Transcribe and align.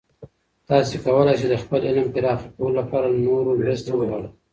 تاسې 0.69 0.95
کولای 1.05 1.35
سئ 1.41 1.47
د 1.49 1.55
خپل 1.63 1.81
علم 1.89 2.07
پراخه 2.15 2.47
کولو 2.55 2.73
لپاره 2.81 3.05
له 3.13 3.19
نورو 3.27 3.51
مرستې 3.61 3.91
وغواړئ. 3.93 4.29